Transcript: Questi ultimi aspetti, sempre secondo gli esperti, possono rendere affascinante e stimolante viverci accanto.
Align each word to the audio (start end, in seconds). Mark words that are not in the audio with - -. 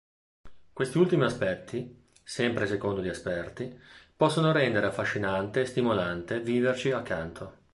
Questi 0.73 0.97
ultimi 0.97 1.25
aspetti, 1.25 2.05
sempre 2.23 2.65
secondo 2.65 3.03
gli 3.03 3.07
esperti, 3.07 3.79
possono 4.17 4.51
rendere 4.51 4.87
affascinante 4.87 5.61
e 5.61 5.65
stimolante 5.65 6.39
viverci 6.39 6.89
accanto. 6.89 7.59